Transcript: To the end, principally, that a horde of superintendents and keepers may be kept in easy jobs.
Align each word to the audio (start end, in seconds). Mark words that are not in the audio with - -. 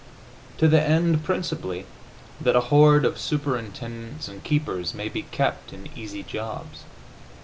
To 0.57 0.67
the 0.67 0.81
end, 0.81 1.23
principally, 1.23 1.85
that 2.43 2.55
a 2.55 2.59
horde 2.73 3.05
of 3.05 3.19
superintendents 3.19 4.27
and 4.27 4.43
keepers 4.43 4.95
may 4.95 5.09
be 5.09 5.21
kept 5.21 5.73
in 5.73 5.89
easy 5.95 6.23
jobs. 6.23 6.85